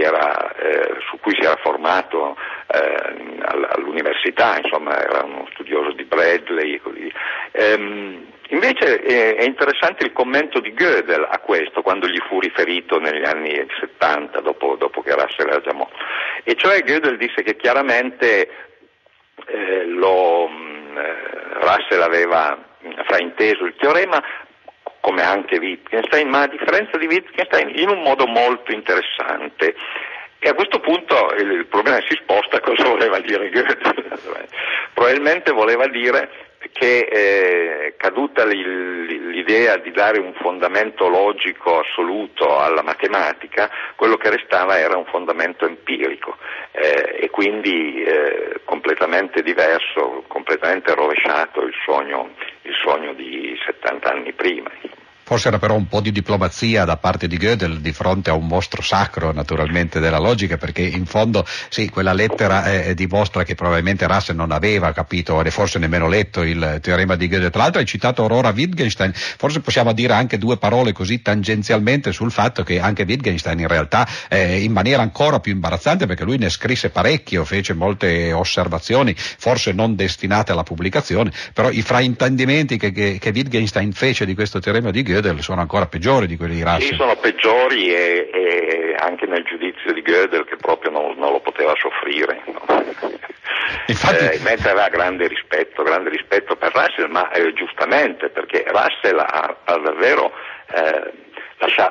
era, 0.00 0.54
eh, 0.54 0.96
su 1.08 1.18
cui 1.20 1.34
si 1.38 1.44
era 1.44 1.56
formato 1.62 2.36
eh, 2.66 3.40
all'università, 3.74 4.58
insomma 4.62 5.00
era 5.00 5.24
uno 5.24 5.46
studioso 5.52 5.92
di 5.92 6.04
Bradley 6.04 6.74
e 6.74 6.80
così. 6.80 7.12
Ehm, 7.52 8.32
Invece 8.54 9.00
è 9.00 9.42
interessante 9.42 10.04
il 10.04 10.12
commento 10.12 10.60
di 10.60 10.72
Gödel 10.74 11.26
a 11.28 11.40
questo, 11.40 11.82
quando 11.82 12.06
gli 12.06 12.20
fu 12.28 12.38
riferito 12.38 13.00
negli 13.00 13.24
anni 13.24 13.52
70, 13.80 14.40
dopo, 14.40 14.76
dopo 14.76 15.02
che 15.02 15.12
Russell 15.12 15.48
era 15.48 15.60
già 15.60 15.72
morto. 15.72 15.96
E 16.44 16.54
cioè 16.54 16.82
Gödel 16.82 17.16
disse 17.16 17.42
che 17.42 17.56
chiaramente 17.56 18.48
eh, 19.46 19.84
lo, 19.86 20.48
eh, 20.48 21.16
Russell 21.54 22.02
aveva 22.02 22.56
frainteso 23.06 23.64
il 23.64 23.74
teorema, 23.76 24.22
come 25.00 25.22
anche 25.22 25.58
Wittgenstein, 25.58 26.28
ma 26.28 26.42
a 26.42 26.46
differenza 26.46 26.96
di 26.96 27.06
Wittgenstein 27.06 27.72
in 27.74 27.88
un 27.88 28.02
modo 28.02 28.26
molto 28.26 28.70
interessante. 28.70 29.74
E 30.38 30.48
a 30.48 30.54
questo 30.54 30.78
punto 30.78 31.34
il 31.38 31.66
problema 31.66 31.98
si 32.08 32.16
sposta 32.22 32.60
cosa 32.60 32.88
voleva 32.88 33.18
dire 33.18 33.50
Goethe. 33.50 34.46
Probabilmente 34.94 35.50
voleva 35.50 35.88
dire 35.88 36.53
che 36.74 37.06
eh, 37.08 37.94
caduta 37.96 38.44
l'idea 38.44 39.76
di 39.76 39.92
dare 39.92 40.18
un 40.18 40.34
fondamento 40.34 41.06
logico 41.08 41.78
assoluto 41.78 42.58
alla 42.58 42.82
matematica, 42.82 43.70
quello 43.94 44.16
che 44.16 44.30
restava 44.30 44.76
era 44.76 44.96
un 44.96 45.04
fondamento 45.06 45.66
empirico 45.66 46.36
eh, 46.72 47.18
e 47.20 47.30
quindi 47.30 48.02
eh, 48.02 48.60
completamente 48.64 49.42
diverso, 49.42 50.24
completamente 50.26 50.92
rovesciato 50.94 51.62
il 51.62 51.74
sogno, 51.86 52.30
il 52.62 52.74
sogno 52.84 53.12
di 53.14 53.56
70 53.64 54.10
anni 54.10 54.32
prima. 54.32 54.70
Forse 55.26 55.48
era 55.48 55.58
però 55.58 55.74
un 55.74 55.88
po' 55.88 56.02
di 56.02 56.12
diplomazia 56.12 56.84
da 56.84 56.98
parte 56.98 57.26
di 57.26 57.38
Gödel 57.38 57.78
di 57.78 57.92
fronte 57.92 58.28
a 58.28 58.34
un 58.34 58.46
mostro 58.46 58.82
sacro 58.82 59.32
naturalmente 59.32 59.98
della 59.98 60.18
logica 60.18 60.58
perché 60.58 60.82
in 60.82 61.06
fondo 61.06 61.46
sì, 61.70 61.88
quella 61.88 62.12
lettera 62.12 62.70
eh, 62.70 62.94
dimostra 62.94 63.42
che 63.42 63.54
probabilmente 63.54 64.06
Russell 64.06 64.36
non 64.36 64.52
aveva 64.52 64.92
capito 64.92 65.42
e 65.42 65.50
forse 65.50 65.78
nemmeno 65.78 66.08
letto 66.08 66.42
il 66.42 66.78
teorema 66.82 67.16
di 67.16 67.28
Gödel. 67.28 67.50
Tra 67.50 67.62
l'altro 67.62 67.80
hai 67.80 67.86
citato 67.86 68.20
Aurora 68.20 68.50
Wittgenstein, 68.50 69.12
forse 69.14 69.60
possiamo 69.60 69.94
dire 69.94 70.12
anche 70.12 70.36
due 70.36 70.58
parole 70.58 70.92
così 70.92 71.22
tangenzialmente 71.22 72.12
sul 72.12 72.30
fatto 72.30 72.62
che 72.62 72.78
anche 72.78 73.04
Wittgenstein 73.04 73.60
in 73.60 73.68
realtà 73.68 74.06
eh, 74.28 74.62
in 74.62 74.72
maniera 74.72 75.00
ancora 75.00 75.40
più 75.40 75.52
imbarazzante 75.52 76.04
perché 76.04 76.24
lui 76.24 76.36
ne 76.36 76.50
scrisse 76.50 76.90
parecchio, 76.90 77.46
fece 77.46 77.72
molte 77.72 78.30
osservazioni, 78.34 79.14
forse 79.16 79.72
non 79.72 79.94
destinate 79.94 80.52
alla 80.52 80.64
pubblicazione, 80.64 81.32
però 81.54 81.70
i 81.70 81.80
fraintendimenti 81.80 82.76
che, 82.76 82.92
che, 82.92 83.16
che 83.18 83.30
Wittgenstein 83.30 83.92
fece 83.92 84.26
di 84.26 84.34
questo 84.34 84.58
teorema 84.58 84.90
di 84.90 85.02
Gödel 85.02 85.13
Gödel 85.14 85.38
sono 85.38 85.60
ancora 85.60 85.86
peggiori 85.86 86.26
di 86.26 86.36
quelli 86.36 86.56
di 86.56 86.62
Russell. 86.62 86.88
Sì, 86.88 86.94
sono 86.96 87.14
peggiori 87.16 87.94
e, 87.94 88.30
e 88.32 88.96
anche 88.98 89.26
nel 89.26 89.44
giudizio 89.44 89.92
di 89.92 90.02
Gödel 90.02 90.44
che 90.44 90.56
proprio 90.56 90.90
non, 90.90 91.14
non 91.16 91.30
lo 91.30 91.40
poteva 91.40 91.72
soffrire. 91.78 92.42
No? 92.46 92.62
Infatti... 93.86 94.24
Eh, 94.24 94.40
mentre 94.42 94.70
aveva 94.70 94.88
grande 94.88 95.28
rispetto, 95.28 95.84
grande 95.84 96.10
rispetto 96.10 96.56
per 96.56 96.72
Russell, 96.74 97.10
ma 97.10 97.30
eh, 97.30 97.52
giustamente 97.52 98.28
perché 98.30 98.64
Russell 98.66 99.18
ha, 99.18 99.56
ha 99.64 99.78
davvero 99.78 100.32
eh, 100.74 101.12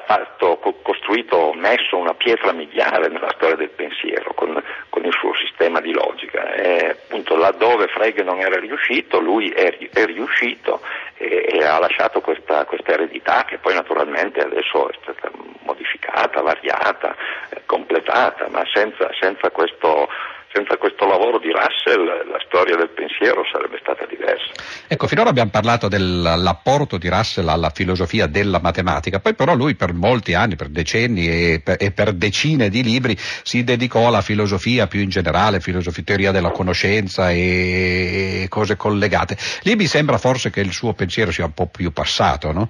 fatto, 0.06 0.60
costruito, 0.82 1.54
messo 1.54 1.98
una 1.98 2.14
pietra 2.14 2.52
miliare 2.52 3.08
nella 3.08 3.32
storia 3.36 3.56
del 3.56 3.70
pensiero 3.70 4.34
con, 4.34 4.62
con 4.90 5.06
il 5.06 5.14
suo 5.14 5.34
sistema 5.36 5.80
di 5.80 5.94
logica. 5.94 6.54
E, 6.54 6.90
appunto 6.90 7.36
laddove 7.36 7.88
Frege 7.88 8.24
non 8.24 8.40
era 8.40 8.60
riuscito, 8.60 9.20
lui 9.20 9.50
è, 9.50 9.78
è 9.94 10.06
riuscito 10.06 10.82
e, 11.24 11.58
e, 11.58 11.64
ha 11.64 11.80
lasciato 11.80 12.20
questa, 12.22 12.66
questa, 12.66 12.92
eredità 12.92 13.46
che 13.46 13.58
poi 13.58 13.74
naturalmente 13.74 14.42
adesso 14.42 14.90
è 14.90 14.98
stata 15.02 15.32
modificata, 15.62 16.42
variata, 16.42 17.16
eh, 17.50 17.62
completata, 17.66 18.50
ma 18.50 18.64
senza, 18.74 19.10
senza 19.20 19.50
questo 19.52 20.10
senza 20.54 20.78
questo 20.78 21.08
lavoro 21.08 21.40
di 21.40 21.50
Russell 21.52 22.06
la 22.06 22.40
storia 22.46 22.76
del 22.76 22.90
pensiero 22.90 23.42
sarebbe 23.52 23.80
stata 23.82 24.06
diversa. 24.06 24.52
Ecco, 24.88 25.08
finora 25.08 25.30
abbiamo 25.30 25.50
parlato 25.50 25.88
dell'apporto 25.88 26.98
di 26.98 27.10
Russell 27.10 27.48
alla 27.48 27.72
filosofia 27.72 28.28
della 28.28 28.60
matematica, 28.62 29.20
poi 29.20 29.34
però 29.34 29.56
lui 29.56 29.74
per 29.76 29.94
molti 29.94 30.36
anni, 30.36 30.56
per 30.56 30.68
decenni 30.68 31.28
e 31.28 31.62
per, 31.64 31.78
e 31.80 31.92
per 31.92 32.14
decine 32.14 32.70
di 32.70 32.84
libri 32.84 33.18
si 33.18 33.64
dedicò 33.64 34.08
alla 34.08 34.22
filosofia 34.22 34.86
più 34.86 35.02
in 35.02 35.10
generale, 35.10 35.60
filosofia, 35.60 36.04
teoria 36.04 36.32
della 36.32 36.52
conoscenza 36.52 37.32
e 37.32 38.46
cose 38.50 38.76
collegate. 38.76 39.36
Lì 39.64 39.76
mi 39.76 39.88
sembra 39.88 40.20
forse 40.20 40.52
che 40.52 40.62
il 40.62 40.72
suo 40.72 40.94
pensiero 40.94 41.32
sia 41.32 41.46
un 41.46 41.54
po' 41.54 41.68
più 41.68 41.92
passato, 41.92 42.52
no? 42.52 42.68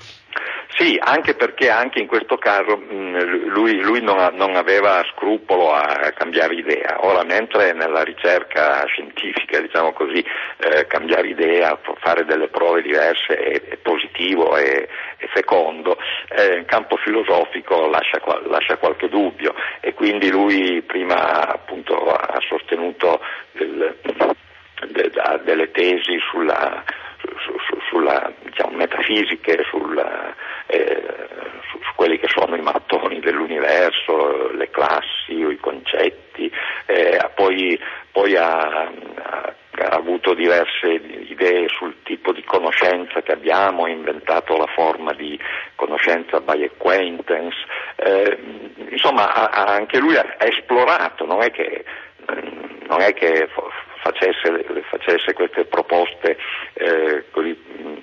Sì, 0.75 0.97
anche 0.99 1.35
perché 1.35 1.69
anche 1.69 1.99
in 1.99 2.07
questo 2.07 2.37
caso 2.37 2.77
mh, 2.77 3.45
lui, 3.49 3.79
lui 3.81 4.01
non, 4.01 4.17
non, 4.33 4.55
aveva 4.55 5.03
scrupolo 5.13 5.71
a 5.71 6.11
cambiare 6.15 6.55
idea. 6.55 6.97
Ora, 7.05 7.23
mentre 7.23 7.73
nella 7.73 8.01
ricerca 8.01 8.83
scientifica, 8.87 9.59
diciamo 9.59 9.93
così, 9.93 10.25
eh, 10.57 10.87
cambiare 10.87 11.27
idea, 11.27 11.77
fare 11.99 12.25
delle 12.25 12.47
prove 12.47 12.81
diverse 12.81 13.35
è, 13.35 13.61
è 13.61 13.77
positivo 13.77 14.57
e, 14.57 14.87
fecondo, 15.31 15.95
eh, 16.29 16.57
in 16.57 16.65
campo 16.65 16.95
filosofico 16.97 17.87
lascia, 17.87 18.19
lascia, 18.47 18.77
qualche 18.77 19.09
dubbio 19.09 19.53
e 19.79 19.93
quindi 19.93 20.31
lui 20.31 20.81
prima 20.81 21.47
appunto 21.47 22.11
ha 22.11 22.39
sostenuto 22.47 23.19
del, 23.51 23.95
de, 24.87 25.09
de, 25.09 25.41
delle 25.43 25.71
tesi 25.71 26.17
sulla 26.31 26.83
su, 27.43 27.57
su, 27.67 27.77
sulla 27.89 28.31
diciamo, 28.43 28.75
metafisiche, 28.75 29.63
sulla, 29.69 30.33
eh, 30.73 31.03
su, 31.69 31.77
su, 31.81 31.91
quelli 31.95 32.17
che 32.17 32.27
sono 32.27 32.55
i 32.55 32.61
mattoni 32.61 33.19
dell'universo, 33.19 34.51
le 34.51 34.69
classi, 34.71 35.33
i 35.33 35.57
concetti, 35.59 36.51
eh, 36.87 37.29
poi, 37.35 37.79
poi 38.11 38.35
ha, 38.35 38.57
ha, 38.57 39.53
ha, 39.71 39.87
avuto 39.89 40.33
diverse 40.33 40.87
idee 40.87 41.67
sul 41.69 41.95
tipo 42.03 42.31
di 42.33 42.43
conoscenza 42.43 43.21
che 43.21 43.33
abbiamo, 43.33 43.85
ha 43.85 43.89
inventato 43.89 44.57
la 44.57 44.67
forma 44.73 45.13
di 45.13 45.39
conoscenza 45.75 46.39
by 46.39 46.63
acquaintance, 46.63 47.57
eh, 47.97 48.37
insomma 48.89 49.51
anche 49.51 49.99
lui 49.99 50.15
ha, 50.15 50.35
esplorato, 50.39 51.25
non 51.25 51.41
è 51.43 51.51
che, 51.51 51.85
non 52.87 53.01
è 53.01 53.13
che 53.13 53.47
facesse, 54.03 54.65
facesse 54.89 55.33
queste 55.33 55.65
proposte 55.65 56.37
eh, 56.73 57.23
così, 57.31 57.57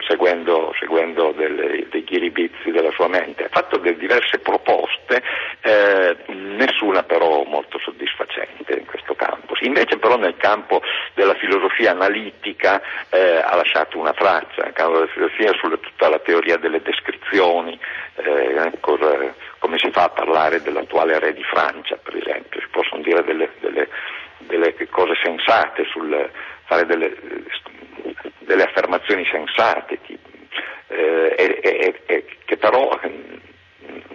seguendo, 0.09 0.75
seguendo 0.79 1.33
delle, 1.33 1.87
dei 1.91 2.05
ghiribizzi 2.05 2.71
della 2.71 2.91
sua 2.93 3.09
mente. 3.09 3.45
Ha 3.45 3.49
fatto 3.51 3.79
diverse 3.79 4.39
proposte, 4.39 5.23
eh, 5.61 6.17
nessuna 6.29 7.03
però 7.03 7.45
molto 7.45 7.79
soddisfacente 7.79 8.79
in 8.79 8.87
questo 8.87 9.15
campo. 9.15 9.55
Invece 9.61 9.99
però 9.99 10.17
nel 10.17 10.37
campo 10.39 10.81
della 11.15 11.35
filosofia 11.35 11.80
analitica 11.91 12.81
eh, 13.11 13.41
ha 13.45 13.55
lasciato 13.57 13.99
una 13.99 14.13
traccia, 14.13 14.71
campo 14.73 14.95
della 14.95 15.07
filosofia 15.09 15.53
su 15.55 15.69
tutta 15.81 16.09
la 16.09 16.19
teoria 16.19 16.57
delle 16.57 16.81
descrizioni, 16.83 17.79
eh, 18.17 18.73
cosa, 18.81 19.35
come 19.59 19.79
si 19.79 19.91
fa 19.91 20.05
a 20.05 20.11
parlare 20.11 20.63
dell'attuale 20.63 21.19
re 21.19 21.33
di 21.33 21.45
Francia, 21.45 21.97
per 21.97 22.17
esempio, 22.17 22.61
si 22.61 22.69
possono 22.71 23.03
dire 23.03 23.23
delle, 23.25 23.51
delle 23.61 23.89
delle 24.51 24.75
cose 24.89 25.15
sensate, 25.23 25.85
sul 25.85 26.31
fare 26.65 26.87
delle, 26.87 27.17
delle 28.41 28.65
affermazioni 28.65 29.25
sensate, 29.31 29.99
eh, 30.89 31.35
e, 31.37 31.95
e, 32.07 32.25
che 32.45 32.57
però 32.57 32.99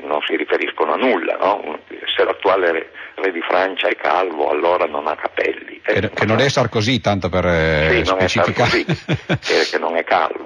non 0.02 0.22
si 0.26 0.36
riferiscono 0.36 0.94
a 0.94 0.98
nulla, 0.98 1.38
no? 1.38 1.80
se 2.16 2.24
l'attuale 2.24 2.72
re, 2.72 2.90
re, 3.16 3.32
di 3.32 3.42
Francia 3.42 3.88
è 3.88 3.96
calvo 3.96 4.50
allora 4.50 4.86
non 4.86 5.08
ha 5.08 5.16
capelli. 5.16 5.75
Eh, 5.88 6.00
che, 6.00 6.10
che 6.10 6.26
non 6.26 6.40
è 6.40 6.50
Sarkozy, 6.50 7.00
tanto 7.00 7.30
per 7.30 7.46
eh, 7.46 8.02
sì, 8.04 8.06
specificare. 8.06 8.86
Non 8.86 8.98
è 8.98 9.14
Sarkozy, 9.38 9.70
che 9.72 9.78
non 9.78 9.96
è 9.96 10.04
calvo. 10.04 10.45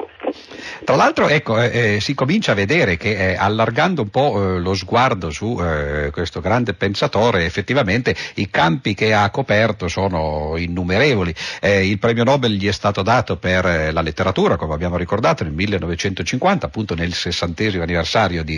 Tra 0.84 0.96
l'altro 0.96 1.28
ecco, 1.28 1.62
eh, 1.62 1.96
eh, 1.96 2.00
si 2.00 2.14
comincia 2.14 2.54
a 2.54 2.56
vedere 2.56 2.98
che 2.98 3.32
eh, 3.32 3.36
allargando 3.36 4.02
un 4.02 4.10
po' 4.10 4.56
eh, 4.56 4.60
lo 4.60 4.74
sguardo 4.74 5.30
su 5.30 5.60
eh, 5.62 6.10
questo 6.12 6.40
grande 6.40 6.74
pensatore, 6.74 7.46
effettivamente 7.46 8.16
i 8.36 8.50
campi 8.50 8.94
che 8.94 9.14
ha 9.14 9.30
coperto 9.30 9.88
sono 9.88 10.56
innumerevoli. 10.58 11.34
Eh, 11.60 11.88
il 11.88 12.00
premio 12.00 12.24
Nobel 12.24 12.54
gli 12.54 12.68
è 12.68 12.72
stato 12.72 13.02
dato 13.02 13.38
per 13.38 13.94
la 13.94 14.02
letteratura, 14.02 14.56
come 14.56 14.74
abbiamo 14.74 14.98
ricordato, 14.98 15.44
nel 15.44 15.54
1950, 15.54 16.66
appunto 16.66 16.96
nel 16.96 17.14
sessantesimo 17.14 17.84
anniversario 17.84 18.44
di 18.44 18.58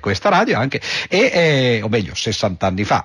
questa 0.00 0.28
radio 0.28 0.58
anche, 0.58 0.80
e, 1.08 1.80
o 1.82 1.88
meglio 1.88 2.14
60 2.14 2.66
anni 2.66 2.84
fa, 2.84 3.04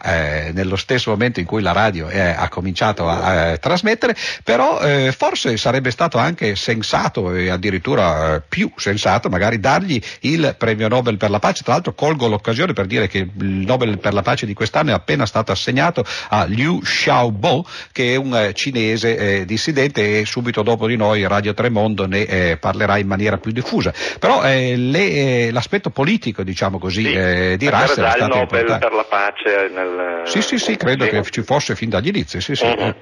nello 0.54 0.76
stesso 0.76 1.12
momento 1.12 1.40
in 1.40 1.46
cui 1.46 1.62
la 1.62 1.72
radio 1.72 2.08
ha 2.08 2.48
cominciato 2.50 3.08
a, 3.08 3.58
trasmettere, 3.58 4.16
però 4.44 4.80
forse 5.12 5.58
sarebbe 5.58 5.92
stato 5.92 6.18
anche 6.18 6.56
sensato 6.56 7.34
e 7.34 7.50
addirittura 7.50 8.42
più 8.48 8.57
sensato 8.76 9.30
magari 9.30 9.60
dargli 9.60 10.02
il 10.22 10.56
premio 10.58 10.88
Nobel 10.88 11.18
per 11.18 11.30
la 11.30 11.40
pace. 11.40 11.64
Tra 11.64 11.74
l'altro 11.74 11.94
colgo 11.94 12.28
l'occasione 12.28 12.74
per 12.74 12.86
dire 12.86 13.08
che 13.08 13.20
il 13.20 13.66
Nobel 13.66 13.98
per 14.00 14.14
la 14.14 14.22
pace 14.22 14.46
di 14.46 14.54
quest'anno 14.54 14.92
è 14.92 14.94
appena 14.94 15.26
stato 15.26 15.52
assegnato 15.52 16.04
a 16.30 16.46
Liu 16.46 16.80
Xiaobo, 16.80 17.66
che 17.92 18.14
è 18.14 18.16
un 18.16 18.36
eh, 18.36 18.54
cinese 18.54 19.18
eh, 19.18 19.46
dissidente 19.46 20.20
e 20.20 20.26
subito 20.26 20.64
dopo 20.64 20.88
di 20.88 20.96
noi 20.96 21.28
Radio 21.28 21.54
Tremondo 21.54 22.08
ne 22.08 22.26
eh, 22.26 22.58
parlerà 22.58 22.98
in 22.98 23.08
maniera 23.08 23.38
più 23.38 23.52
diffusa. 23.52 23.94
Però 24.20 24.44
eh, 24.44 24.76
le, 24.76 25.10
eh, 25.10 25.52
l'aspetto 25.52 25.90
politico, 25.90 26.44
diciamo 26.44 26.80
così, 26.80 27.04
sì, 27.04 27.14
eh, 27.14 27.56
di 27.58 27.70
Russell 27.70 28.06
è 28.06 28.12
stato 28.12 28.28
Nobel 28.28 28.60
importante. 28.62 28.88
per 28.88 28.96
la 28.96 29.04
pace 29.04 29.72
nel... 29.74 30.22
Sì, 30.26 30.42
sì, 30.42 30.58
sì, 30.58 30.76
credo 30.76 31.06
sì. 31.06 31.10
che 31.10 31.24
ci 31.30 31.42
fosse 31.42 31.76
fin 31.76 31.90
dagli 31.90 32.08
inizi, 32.08 32.42
sì, 32.42 32.56
sì. 32.56 32.66
Uh-huh. 32.66 32.96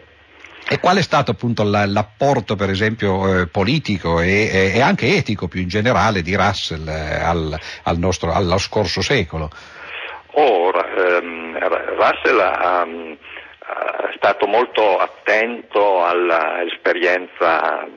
E 0.67 0.79
qual 0.79 0.97
è 0.97 1.01
stato 1.03 1.29
appunto 1.29 1.63
l'apporto 1.63 2.55
per 2.55 2.71
esempio 2.71 3.41
eh, 3.41 3.47
politico 3.47 4.19
e, 4.19 4.81
anche 4.81 5.15
etico 5.15 5.47
più 5.47 5.61
in 5.61 5.67
generale 5.67 6.23
di 6.23 6.35
Russell 6.35 6.87
eh, 6.87 7.23
al, 7.23 7.55
al 7.83 7.97
nostro, 7.99 8.33
allo 8.33 8.57
scorso 8.57 9.01
secolo? 9.01 9.49
Oh, 10.31 10.71
um, 10.71 11.57
Russell 11.59 12.39
ha, 12.39 12.83
è 12.83 14.13
stato 14.15 14.47
molto 14.47 14.97
attento 14.97 16.03
all'esperienza 16.03 17.87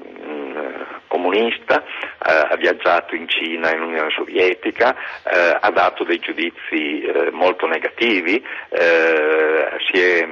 comunista, 1.09 1.83
ha 2.19 2.55
viaggiato 2.57 3.15
in 3.15 3.27
Cina 3.29 3.73
in 3.75 3.81
Unione 3.81 4.11
Sovietica, 4.11 4.91
uh, 4.91 5.57
ha 5.59 5.71
dato 5.71 6.05
dei 6.05 6.19
giudizi 6.19 7.03
molto 7.33 7.67
negativi, 7.67 8.45
si 8.71 10.01
è 10.01 10.27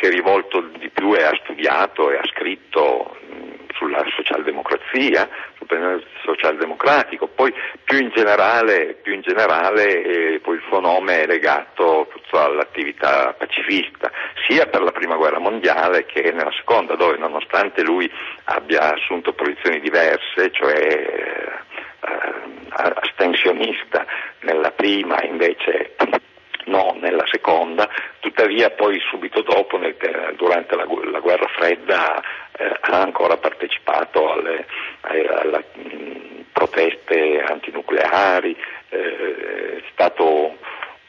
si 0.00 0.06
è 0.06 0.10
rivolto 0.10 0.60
di 0.78 0.88
più 0.90 1.14
e 1.14 1.22
ha 1.24 1.38
studiato 1.42 2.10
e 2.10 2.16
ha 2.16 2.26
scritto 2.26 3.16
sulla 3.74 4.04
socialdemocrazia, 4.16 5.28
sul 5.56 5.66
penale 5.66 6.04
socialdemocratico, 6.24 7.28
poi 7.28 7.52
più 7.84 7.98
in 7.98 8.10
generale, 8.14 8.96
più 9.02 9.12
in 9.14 9.20
generale 9.20 10.02
eh, 10.02 10.40
il 10.44 10.62
suo 10.68 10.80
nome 10.80 11.22
è 11.22 11.26
legato 11.26 12.08
all'attività 12.30 13.32
pacifista, 13.34 14.10
sia 14.48 14.66
per 14.66 14.82
la 14.82 14.90
prima 14.90 15.16
guerra 15.16 15.38
mondiale 15.38 16.04
che 16.06 16.32
nella 16.32 16.52
seconda, 16.56 16.96
dove 16.96 17.16
nonostante 17.16 17.82
lui 17.82 18.10
abbia 18.44 18.94
assunto 18.94 19.32
posizioni 19.32 19.80
diverse, 19.80 20.50
cioè 20.50 20.76
eh, 20.76 21.62
astensionista 22.76 24.04
nella 24.40 24.70
prima 24.72 25.22
invece 25.22 25.94
no 26.66 26.96
nella 27.00 27.24
seconda, 27.30 27.88
tuttavia 28.20 28.70
poi 28.70 28.98
subito 29.10 29.42
dopo, 29.42 29.76
nel, 29.76 29.96
durante 30.36 30.76
la, 30.76 30.86
la, 31.10 31.20
guerra 31.20 31.46
fredda, 31.48 32.22
eh, 32.56 32.76
ha 32.80 33.00
ancora 33.00 33.36
partecipato 33.36 34.32
alle, 34.32 34.66
alle, 35.02 35.26
alle 35.26 35.64
mh, 35.72 36.44
proteste 36.52 37.42
antinucleari, 37.42 38.56
eh, 38.90 39.76
è 39.76 39.82
stato 39.92 40.56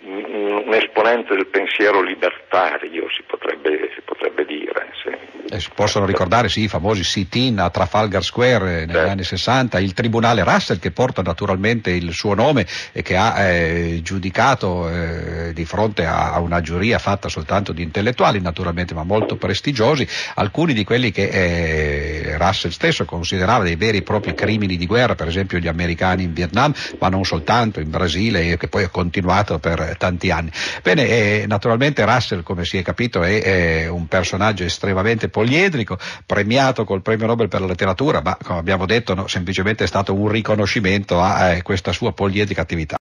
un 0.01 0.73
esponente 0.73 1.36
del 1.36 1.47
pensiero 1.47 2.01
libertario, 2.01 3.08
si 3.10 3.23
potrebbe, 3.25 3.91
si 3.93 4.01
potrebbe 4.03 4.45
dire. 4.45 4.91
Sì. 5.01 5.36
Eh, 5.47 5.60
si 5.60 5.69
possono 5.75 6.08
ricordare 6.08 6.49
sì, 6.49 6.62
i 6.62 6.67
famosi 6.67 7.03
sit-in 7.03 7.60
a 7.60 7.69
Trafalgar 7.69 8.23
Square 8.23 8.81
eh, 8.81 8.86
negli 8.86 8.95
certo. 8.95 9.12
anni 9.12 9.23
60, 9.23 9.79
il 9.79 9.93
tribunale 9.93 10.43
Russell 10.43 10.79
che 10.79 10.89
porta 10.89 11.21
naturalmente 11.21 11.91
il 11.91 12.13
suo 12.13 12.34
nome 12.34 12.65
e 12.91 13.03
che 13.03 13.15
ha 13.15 13.39
eh, 13.41 13.99
giudicato 14.01 14.89
eh, 14.89 15.53
di 15.53 15.63
fronte 15.65 16.05
a, 16.05 16.34
a, 16.34 16.39
una 16.39 16.62
giuria 16.62 16.97
fatta 16.97 17.29
soltanto 17.29 17.73
di 17.73 17.84
intellettuali 17.84 18.41
naturalmente 18.41 18.95
ma 18.95 19.03
molto 19.03 19.36
prestigiosi, 19.36 20.08
alcuni 20.36 20.73
di 20.73 20.84
quelli 20.84 21.12
che 21.12 21.27
eh, 21.27 22.38
Russell 22.39 22.71
stesso 22.71 23.05
considerava 23.05 23.63
dei 23.63 23.75
veri 23.75 23.97
e 23.97 24.01
propri 24.01 24.34
crimini 24.34 24.77
di 24.77 24.88
guerra, 24.88 25.13
per 25.13 25.27
esempio 25.27 25.60
gli 25.60 25.67
americani 25.67 26.23
in 26.23 26.34
Vietnam, 26.34 26.73
ma 26.99 27.10
non 27.10 27.23
soltanto 27.23 27.79
in 27.79 27.91
Brasile 27.91 28.58
che 28.58 28.67
poi 28.67 28.84
ha 28.84 28.89
continuato 28.89 29.60
per 29.60 29.94
tanti 29.97 30.31
anni. 30.31 30.51
Bene, 30.81 31.08
eh, 31.08 31.45
naturalmente 31.47 32.05
Russell, 32.05 32.43
come 32.43 32.65
si 32.65 32.77
è 32.77 32.81
capito, 32.81 33.23
è, 33.23 33.41
è, 33.41 33.88
un 33.88 34.08
personaggio 34.08 34.63
estremamente 34.63 35.29
poliedrico, 35.29 35.97
premiato 36.25 36.84
col 36.86 37.01
premio 37.01 37.27
Nobel 37.27 37.47
per 37.47 37.62
la 37.62 37.67
letteratura, 37.67 38.21
ma 38.21 38.38
come 38.41 38.60
abbiamo 38.60 38.86
detto 38.86 39.13
no, 39.13 39.27
semplicemente 39.27 39.84
è 39.84 39.88
stato 39.88 40.13
un 40.13 40.27
riconoscimento 40.27 41.21
a 41.21 41.53
eh, 41.53 41.62
questa 41.62 41.91
sua 41.91 42.13
poliedrica 42.13 42.62
attività. 42.62 42.93